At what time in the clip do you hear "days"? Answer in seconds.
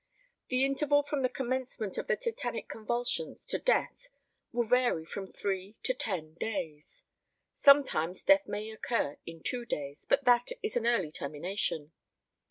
6.39-7.05, 9.63-10.07